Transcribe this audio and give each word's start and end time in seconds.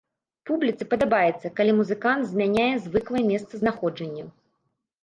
Публіцы 0.49 0.87
падабаецца, 0.93 1.51
калі 1.59 1.77
музыкант 1.81 2.23
змяняе 2.33 2.73
звыклае 2.89 3.25
месцазнаходжанне. 3.33 4.23